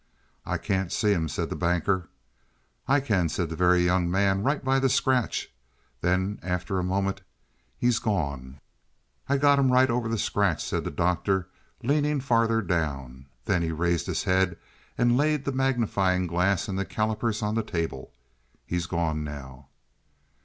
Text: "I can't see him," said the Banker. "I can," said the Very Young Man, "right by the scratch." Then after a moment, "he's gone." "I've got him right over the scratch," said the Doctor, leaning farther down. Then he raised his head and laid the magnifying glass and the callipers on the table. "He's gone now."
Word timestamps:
"I 0.47 0.57
can't 0.57 0.91
see 0.91 1.11
him," 1.13 1.27
said 1.29 1.51
the 1.51 1.55
Banker. 1.55 2.09
"I 2.87 3.01
can," 3.01 3.29
said 3.29 3.51
the 3.51 3.55
Very 3.55 3.83
Young 3.83 4.09
Man, 4.09 4.41
"right 4.41 4.65
by 4.65 4.79
the 4.79 4.89
scratch." 4.89 5.53
Then 6.01 6.39
after 6.41 6.79
a 6.79 6.83
moment, 6.83 7.21
"he's 7.77 7.99
gone." 7.99 8.59
"I've 9.29 9.41
got 9.41 9.59
him 9.59 9.71
right 9.71 9.91
over 9.91 10.09
the 10.09 10.17
scratch," 10.17 10.63
said 10.65 10.85
the 10.85 10.89
Doctor, 10.89 11.49
leaning 11.83 12.19
farther 12.19 12.63
down. 12.63 13.27
Then 13.45 13.61
he 13.61 13.71
raised 13.71 14.07
his 14.07 14.23
head 14.23 14.57
and 14.97 15.17
laid 15.17 15.45
the 15.45 15.51
magnifying 15.51 16.25
glass 16.25 16.67
and 16.67 16.79
the 16.79 16.85
callipers 16.85 17.43
on 17.43 17.53
the 17.53 17.61
table. 17.61 18.11
"He's 18.65 18.87
gone 18.87 19.23
now." 19.23 19.67